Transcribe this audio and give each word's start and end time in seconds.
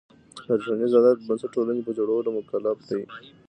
د 0.45 0.47
ټولنیز 0.61 0.91
عدالت 0.97 1.19
پر 1.21 1.25
بنسټ 1.27 1.49
ټولنې 1.55 1.81
په 1.85 1.91
جوړولو 1.97 2.29
مکلف 2.37 2.77
دی. 2.89 3.01